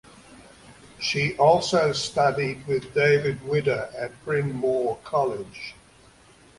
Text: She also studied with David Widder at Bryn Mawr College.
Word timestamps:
She 0.99 1.37
also 1.37 1.91
studied 1.93 2.65
with 2.65 2.91
David 2.95 3.43
Widder 3.43 3.87
at 3.95 4.09
Bryn 4.25 4.51
Mawr 4.55 4.97
College. 5.03 5.75